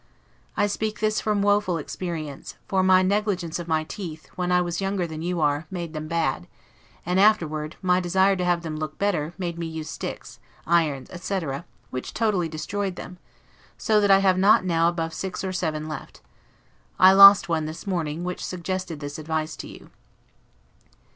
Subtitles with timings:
[0.57, 4.81] I speak this from woeful experience; for my negligence of my teeth, when I was
[4.81, 6.47] younger than you are, made them bad;
[7.05, 11.65] and afterward, my desire to have them look better, made me use sticks, irons, etc.,
[11.91, 13.19] which totally destroyed them;
[13.77, 16.21] so that I have not now above six or seven left.
[16.97, 19.91] I lost one this morning, which suggested this advice to you.